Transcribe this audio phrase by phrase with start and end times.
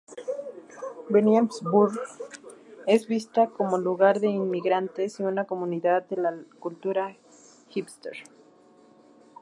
[1.11, 1.93] Williamsburg
[2.87, 7.17] es vista como lugar de inmigrantes y una comunidad de la cultura
[7.69, 8.13] "hipster".